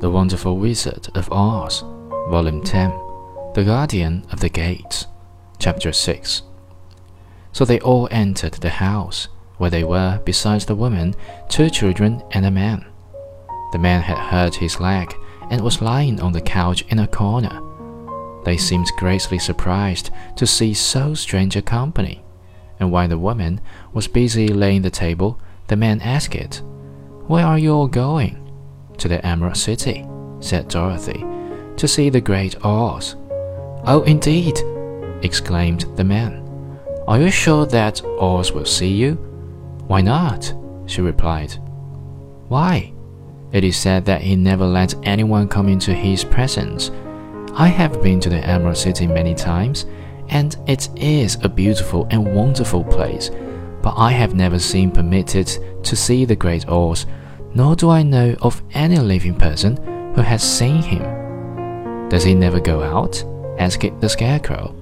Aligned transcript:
The 0.00 0.10
Wonderful 0.10 0.56
Wizard 0.56 1.08
of 1.14 1.30
Oz, 1.30 1.84
Volume 2.30 2.62
10, 2.62 2.88
The 3.52 3.64
Guardian 3.66 4.24
of 4.32 4.40
the 4.40 4.48
Gates, 4.48 5.06
Chapter 5.58 5.92
6. 5.92 6.40
So 7.52 7.66
they 7.66 7.80
all 7.80 8.08
entered 8.10 8.54
the 8.54 8.70
house, 8.70 9.28
where 9.58 9.68
they 9.68 9.84
were, 9.84 10.18
besides 10.24 10.64
the 10.64 10.74
woman, 10.74 11.14
two 11.50 11.68
children 11.68 12.22
and 12.30 12.46
a 12.46 12.50
man. 12.50 12.86
The 13.72 13.78
man 13.78 14.00
had 14.00 14.16
hurt 14.16 14.54
his 14.54 14.80
leg 14.80 15.14
and 15.50 15.60
was 15.60 15.82
lying 15.82 16.18
on 16.18 16.32
the 16.32 16.40
couch 16.40 16.82
in 16.88 16.98
a 16.98 17.06
corner. 17.06 17.60
They 18.46 18.56
seemed 18.56 18.90
greatly 18.96 19.38
surprised 19.38 20.08
to 20.36 20.46
see 20.46 20.72
so 20.72 21.12
strange 21.12 21.56
a 21.56 21.62
company, 21.62 22.24
and 22.78 22.90
while 22.90 23.08
the 23.08 23.18
woman 23.18 23.60
was 23.92 24.08
busy 24.08 24.48
laying 24.48 24.80
the 24.80 24.88
table, 24.88 25.38
the 25.66 25.76
man 25.76 26.00
asked 26.00 26.34
it, 26.34 26.62
Where 27.26 27.44
are 27.44 27.58
you 27.58 27.74
all 27.74 27.86
going? 27.86 28.39
To 29.00 29.08
the 29.08 29.24
Emerald 29.26 29.56
City, 29.56 30.06
said 30.40 30.68
Dorothy, 30.68 31.24
to 31.78 31.88
see 31.88 32.10
the 32.10 32.20
Great 32.20 32.62
Oz. 32.62 33.16
Oh, 33.86 34.04
indeed! 34.06 34.60
exclaimed 35.22 35.86
the 35.96 36.04
man. 36.04 36.46
Are 37.08 37.18
you 37.18 37.30
sure 37.30 37.64
that 37.64 38.04
Oz 38.04 38.52
will 38.52 38.66
see 38.66 38.92
you? 38.92 39.14
Why 39.86 40.02
not? 40.02 40.52
she 40.84 41.00
replied. 41.00 41.52
Why? 42.48 42.92
It 43.52 43.64
is 43.64 43.78
said 43.78 44.04
that 44.04 44.20
he 44.20 44.36
never 44.36 44.66
lets 44.66 44.94
anyone 45.02 45.48
come 45.48 45.70
into 45.70 45.94
his 45.94 46.22
presence. 46.22 46.90
I 47.54 47.68
have 47.68 48.02
been 48.02 48.20
to 48.20 48.28
the 48.28 48.46
Emerald 48.46 48.76
City 48.76 49.06
many 49.06 49.34
times, 49.34 49.86
and 50.28 50.56
it 50.66 50.90
is 50.94 51.38
a 51.42 51.48
beautiful 51.48 52.06
and 52.10 52.34
wonderful 52.34 52.84
place, 52.84 53.30
but 53.80 53.94
I 53.96 54.12
have 54.12 54.34
never 54.34 54.58
been 54.72 54.90
permitted 54.90 55.46
to 55.84 55.96
see 55.96 56.26
the 56.26 56.36
Great 56.36 56.68
Oz, 56.68 57.06
nor 57.54 57.76
do 57.76 57.90
I 57.90 58.02
know 58.02 58.34
of 58.42 58.62
any 58.72 58.98
living 58.98 59.34
person 59.34 59.76
who 60.14 60.22
has 60.22 60.42
seen 60.42 60.82
him. 60.82 62.08
Does 62.08 62.24
he 62.24 62.34
never 62.34 62.60
go 62.60 62.82
out? 62.82 63.24
asked 63.58 64.00
the 64.00 64.08
Scarecrow. 64.08 64.74